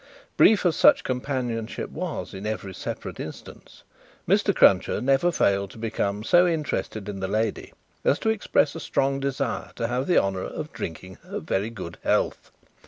Brief 0.35 0.65
as 0.65 0.75
such 0.75 1.03
companionship 1.03 1.91
was 1.91 2.33
in 2.33 2.47
every 2.47 2.73
separate 2.73 3.19
instance, 3.19 3.83
Mr. 4.27 4.51
Cruncher 4.51 4.99
never 4.99 5.31
failed 5.31 5.69
to 5.69 5.77
become 5.77 6.23
so 6.23 6.47
interested 6.47 7.07
in 7.07 7.19
the 7.19 7.27
lady 7.27 7.71
as 8.03 8.17
to 8.17 8.29
express 8.29 8.73
a 8.73 8.79
strong 8.79 9.19
desire 9.19 9.69
to 9.75 9.87
have 9.87 10.07
the 10.07 10.17
honour 10.17 10.41
of 10.45 10.73
drinking 10.73 11.17
her 11.21 11.37
very 11.39 11.69
good 11.69 11.99
health. 12.03 12.51